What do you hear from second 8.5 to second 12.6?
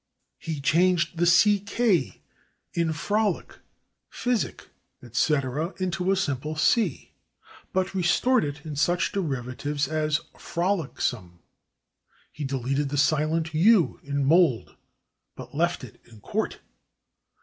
in such derivatives as /frolicksome/. He